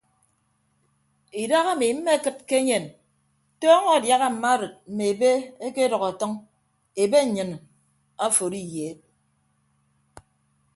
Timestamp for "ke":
2.47-2.55